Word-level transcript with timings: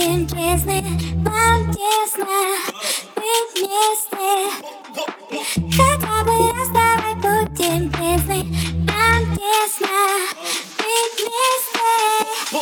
будем 0.00 0.26
честны 0.26 0.82
Нам 1.16 1.72
тесно 1.72 2.26
быть 3.16 3.50
вместе. 3.54 4.50
Хотя 5.76 6.24
бы 6.24 6.32
раз 6.52 6.68
давай 6.68 7.14
будем 7.16 7.90
честны 7.92 8.44
Нам 8.86 9.36
тесно 9.36 9.98
быть 10.78 11.16
вместе. 11.18 12.60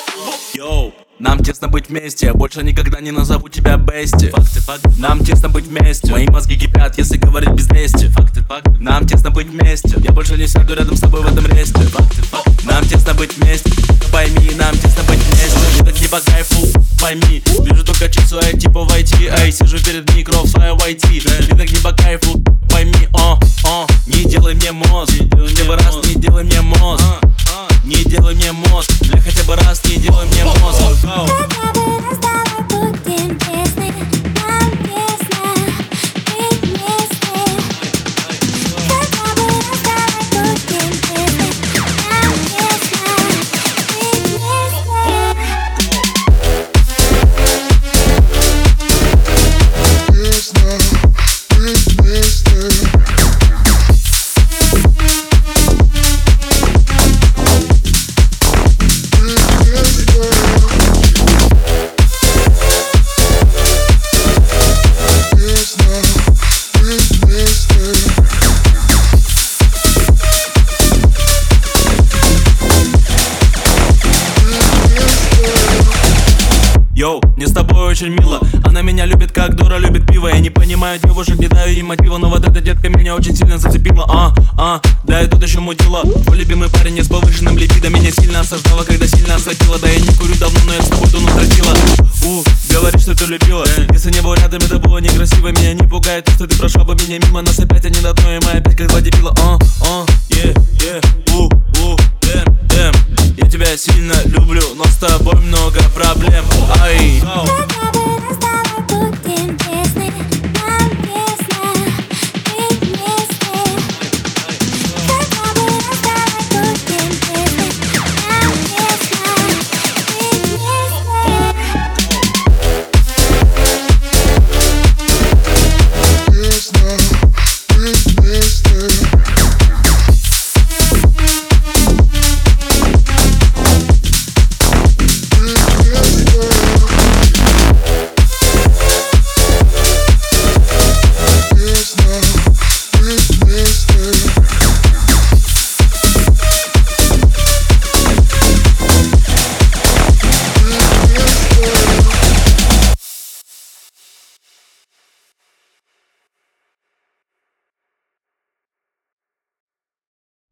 Йоу, 0.55 0.93
нам 1.19 1.39
тесно 1.39 1.69
быть 1.69 1.89
вместе 1.89 2.27
Я 2.27 2.35
больше 2.35 2.63
никогда 2.65 3.01
не 3.01 3.13
назову 3.13 3.49
тебя 3.49 3.77
Бести. 3.77 4.31
Факты, 4.31 4.61
факты. 4.61 4.91
Нам 4.99 5.21
тесно 5.21 5.49
быть 5.49 5.67
вместе 5.67 6.11
Мои 6.11 6.27
мозги 6.27 6.59
кипят, 6.59 6.99
если 6.99 7.19
говорить 7.19 7.51
без 7.51 7.71
лести. 7.71 8.09
Факты, 8.09 8.41
факты. 8.41 8.71
Нам 8.81 9.07
тесно 9.07 9.31
быть 9.31 9.49
вместе 9.49 9.95
Я 9.99 10.11
больше 10.13 10.37
не 10.37 10.49
сяду 10.49 10.75
рядом 10.75 10.97
с 10.97 11.01
тобой 11.01 11.23
в 11.23 11.27
этом 11.27 11.47
ресте. 11.47 11.79
Факты, 11.83 12.23
факты. 12.23 12.67
Нам 12.67 12.85
войти 18.85 19.31
Эй, 19.39 19.53
сижу 19.53 19.79
перед 19.79 20.13
микро, 20.15 20.39
флаю 20.45 20.77
войти 20.77 21.23
Мне 21.25 21.57
так 21.57 21.71
не 21.71 21.79
по 21.79 21.93
кайфу, 21.93 22.43
пойми 22.71 23.09
О, 23.13 23.39
о, 23.65 23.87
не 24.07 24.25
делай 24.25 24.55
мне 24.55 24.73
мозг 24.73 25.13
Хотя 25.31 25.65
бы 25.65 25.77
раз 25.77 25.97
не 26.05 26.15
делай 26.15 26.45
мне 26.45 26.61
мозг. 26.61 27.05
Не 27.85 28.05
делай 28.05 28.35
мне 28.35 28.53
мозг 28.53 28.91
Бля, 29.01 29.21
хотя 29.21 29.43
бы 29.45 29.57
раз 29.57 29.83
не 29.85 29.97
делай 29.97 30.27
мне 30.27 30.45
мозг 30.45 31.58
очень 77.89 78.09
мило. 78.09 78.39
Она 78.65 78.83
меня 78.83 79.07
любит, 79.07 79.33
как 79.33 79.57
дура 79.57 79.79
любит 79.79 80.07
пиво. 80.07 80.29
Я 80.29 80.41
не 80.41 80.51
понимаю 80.51 81.01
девушек, 81.01 81.39
не 81.39 81.49
даю 81.49 81.73
им 81.75 81.87
мотива 81.87 82.19
Но 82.19 82.29
вот 82.29 82.47
эта 82.47 82.61
детка 82.61 82.89
меня 82.89 83.15
очень 83.15 83.35
сильно 83.35 83.59
зацепила. 83.59 84.05
А, 84.09 84.35
а, 84.59 84.81
да 85.05 85.23
и 85.23 85.27
тут 85.27 85.43
еще 85.43 85.61
мутила 85.61 86.03
Твой 86.03 86.39
любимый 86.39 86.69
парень 86.69 87.03
с 87.03 87.09
повышенным 87.09 87.57
либидо 87.57 87.89
Меня 87.89 88.11
сильно 88.11 88.41
осаждала, 88.41 88.85
когда 88.85 89.07
сильно 89.07 89.37
осадила 89.37 89.79
Да 89.79 89.89
я 89.89 90.01
не 90.01 90.09
курю 90.17 90.35
давно, 90.39 90.59
но 90.67 90.75
я 90.75 90.83
с 90.83 90.89
тобой 90.89 91.09
ту 91.09 91.19
тратила 91.27 91.75
У, 92.25 92.45
говоришь, 92.73 93.03
что 93.03 93.15
ты 93.15 93.25
любила. 93.25 93.65
Если 93.91 94.11
не 94.11 94.21
был 94.21 94.35
рядом, 94.35 94.61
это 94.61 94.79
было 94.79 94.99
некрасиво. 94.99 95.49
Меня 95.49 95.73
не 95.73 95.89
пугает 95.89 96.27
то, 96.27 96.33
что 96.33 96.47
ты 96.47 96.59
прошла 96.59 96.85
бы 96.85 96.95
меня 96.95 97.19
мимо. 97.27 97.43
Нас 97.43 97.59
опять 97.59 97.87
они 97.87 98.01
на 98.01 98.13
дно, 98.13 98.37
и 98.37 98.41
мы 98.45 98.51
опять 98.53 98.77
как 98.77 98.89
два 98.89 99.01
дебила 99.01 99.35
А, 99.41 99.59
а, 99.83 100.07
е, 100.31 100.55
е, 100.83 101.01
у, 101.33 101.45
у, 101.47 101.97
эм, 102.35 102.59
эм. 102.77 102.95
Я 103.37 103.49
тебя 103.49 103.77
сильно 103.77 104.15
люблю, 104.27 104.63
но 104.77 104.85
с 104.85 104.97
тобой 104.97 105.29